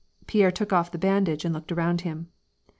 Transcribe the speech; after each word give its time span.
Pierre 0.25 0.49
took 0.49 0.73
off 0.73 0.89
the 0.89 0.97
ban 0.97 1.25
dage 1.25 1.45
and 1.45 1.53
looked 1.53 1.71
around 1.71 2.01
him. 2.01 2.29